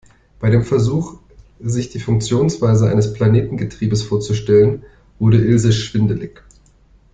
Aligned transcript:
Bei 0.39 0.49
dem 0.49 0.63
Versuch, 0.63 1.19
sich 1.59 1.89
die 1.91 1.99
Funktionsweise 1.99 2.89
eines 2.89 3.13
Planetengetriebes 3.13 4.01
vorzustellen, 4.01 4.81
wurde 5.19 5.37
Ilse 5.37 5.71
schwindelig. 5.71 6.41